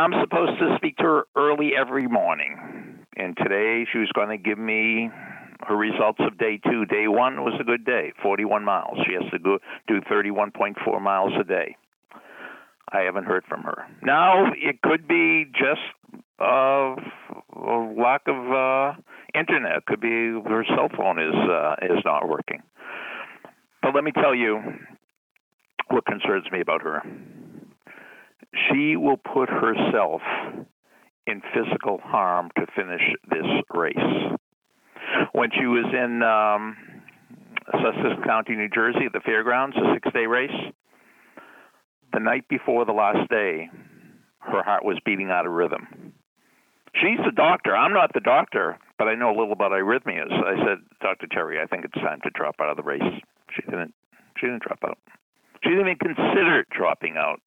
[0.00, 3.04] I'm supposed to speak to her early every morning.
[3.16, 5.10] And today she was going to give me
[5.66, 6.84] her results of day two.
[6.84, 8.98] Day one was a good day, 41 miles.
[9.06, 9.58] She has to go
[9.88, 11.76] do 31.4 miles a day.
[12.92, 13.86] I haven't heard from her.
[14.02, 15.82] Now it could be just
[16.40, 16.94] uh,
[17.56, 18.92] a lack of uh,
[19.34, 19.78] internet.
[19.78, 22.62] It could be her cell phone is uh, is not working.
[23.82, 24.60] But let me tell you
[25.90, 27.02] what concerns me about her.
[28.70, 30.20] She will put herself
[31.26, 33.94] in physical harm to finish this race.
[35.32, 36.76] When she was in um,
[37.72, 40.50] Sussex County, New Jersey, at the fairgrounds, a six-day race,
[42.12, 43.68] the night before the last day,
[44.40, 46.12] her heart was beating out of rhythm.
[46.94, 47.76] She's the doctor.
[47.76, 50.32] I'm not the doctor, but I know a little about arrhythmias.
[50.32, 51.26] I said, Dr.
[51.30, 53.02] Terry, I think it's time to drop out of the race.
[53.54, 53.94] She didn't.
[54.40, 54.98] She didn't drop out.
[55.62, 57.40] She didn't even consider dropping out.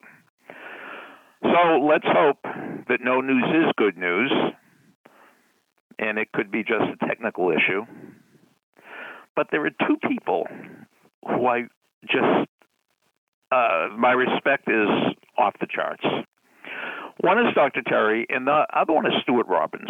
[1.44, 2.40] So let's hope
[2.88, 4.31] that no news is good news,
[6.00, 7.86] and it could be just a technical issue.
[9.36, 10.45] But there are two people
[11.25, 11.64] who I
[12.03, 12.47] just
[13.52, 14.88] uh, my respect is
[15.38, 16.03] off the charts.
[17.19, 17.81] One is Dr.
[17.86, 19.89] Terry, and the other one is Stuart Robbins.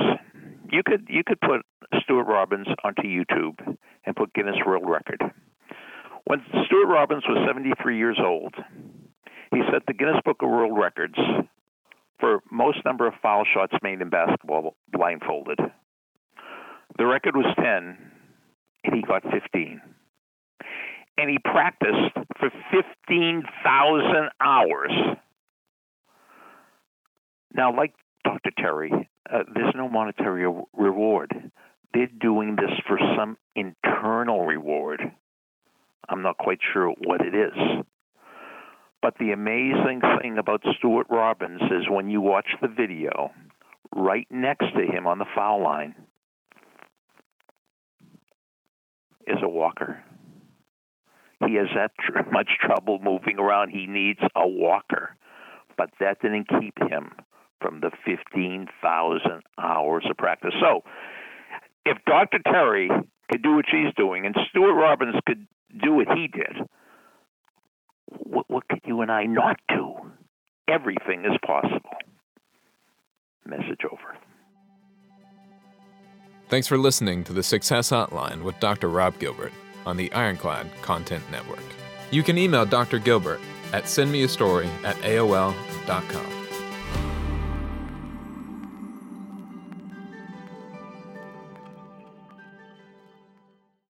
[0.72, 1.62] You could you could put
[2.02, 5.22] Stuart Robbins onto YouTube and put Guinness World Record.
[6.26, 8.56] When Stuart Robbins was 73 years old,
[9.52, 11.18] he set the Guinness Book of World Records
[12.20, 15.60] for most number of foul shots made in basketball blindfolded.
[16.98, 17.98] The record was 10,
[18.84, 19.82] and he got 15
[21.18, 24.92] and he practiced for 15,000 hours.
[27.54, 28.52] Now, like Dr.
[28.58, 28.92] Terry,
[29.32, 31.52] uh, there's no monetary reward.
[31.94, 35.02] They're doing this for some internal reward.
[36.08, 37.86] I'm not quite sure what it is.
[39.02, 43.32] But the amazing thing about Stuart Robbins is when you watch the video,
[43.96, 45.96] right next to him on the foul line
[49.26, 50.04] is a walker.
[51.48, 53.70] He has that tr- much trouble moving around.
[53.70, 55.16] He needs a walker.
[55.78, 57.12] But that didn't keep him
[57.60, 60.54] from the 15,000 hours of practice.
[60.60, 60.84] So,
[61.86, 62.40] if Dr.
[62.46, 62.90] Terry
[63.32, 65.48] could do what she's doing and Stuart Robbins could
[65.84, 66.68] do what he did,
[68.86, 69.94] you and I not to.
[70.68, 71.98] Everything is possible.
[73.46, 74.18] Message over.
[76.50, 78.90] Thanks for listening to the Success Hotline with Dr.
[78.90, 79.54] Rob Gilbert
[79.86, 81.64] on the Ironclad Content Network.
[82.12, 83.00] You can email Dr.
[83.00, 83.40] Gilbert
[83.74, 86.41] at sendmeastory at AOL.com.